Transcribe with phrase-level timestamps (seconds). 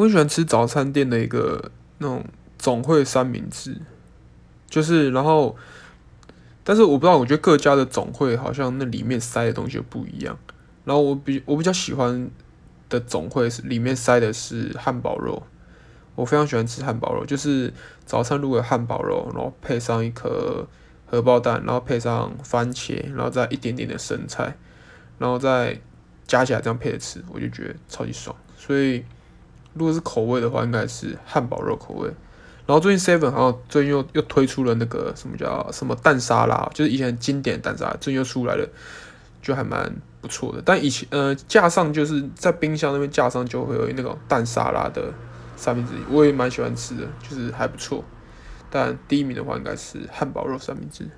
[0.00, 2.24] 我很喜欢吃早餐店的一个那种
[2.58, 3.76] 总会三明治，
[4.66, 5.54] 就是然后，
[6.64, 10.38] 但是我不知道，我觉得各家的总会好像那里面塞的东西不一样。
[10.86, 12.30] 然后我比我比较喜欢
[12.88, 15.42] 的总会是里面塞的是汉堡肉，
[16.14, 17.70] 我非常喜欢吃汉堡肉，就是
[18.06, 20.66] 早餐如果有汉堡肉，然后配上一颗
[21.04, 24.56] 荷包蛋，然后配上番茄，然后再一点点的生菜，
[25.18, 25.78] 然后再
[26.26, 28.34] 加起来这样配着吃，我就觉得超级爽。
[28.56, 29.04] 所以。
[29.80, 32.06] 如果是口味的话，应该是汉堡肉口味。
[32.66, 38.68] 然后最近 Seven 好像最近又又推出了那个什么叫什么蛋沙拉，就是以前经典蛋沙拉，最近又出来了，
[39.40, 39.90] 就还蛮
[40.20, 40.60] 不错的。
[40.62, 45.10] 但以前呃架上就是在冰箱那边架上就会有那种蛋沙拉的
[45.56, 48.04] 三明治，我也蛮喜欢吃的，就是还不错。
[48.68, 51.08] 但第一名的话应该是汉堡肉三明治。